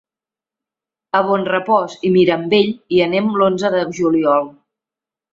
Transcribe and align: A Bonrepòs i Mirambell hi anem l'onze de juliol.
A 1.17 1.19
Bonrepòs 1.25 1.97
i 2.09 2.09
Mirambell 2.15 2.71
hi 2.95 3.01
anem 3.07 3.29
l'onze 3.41 3.71
de 3.75 3.83
juliol. 3.99 4.49